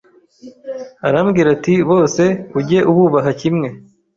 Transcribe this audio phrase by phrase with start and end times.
[1.07, 2.23] Arambwira ati bose
[2.59, 3.67] ujye ububaha kimwe